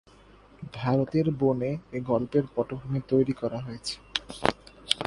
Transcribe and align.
ভারতের 0.73 1.27
বনে 1.31 1.71
এ 1.91 1.99
গল্পের 2.01 2.43
পটভূমি 2.55 2.99
তৈরী 3.07 3.33
করা 3.33 3.59
হয়েছে। 3.59 3.95